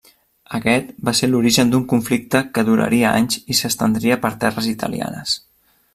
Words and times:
Aquest 0.59 0.87
va 1.09 1.13
ser 1.19 1.29
l'origen 1.33 1.73
d'un 1.75 1.83
conflicte 1.93 2.41
que 2.55 2.65
duraria 2.71 3.13
anys 3.21 3.39
i 3.55 3.59
s'estendria 3.61 4.19
per 4.25 4.33
terres 4.45 4.71
italianes. 4.75 5.37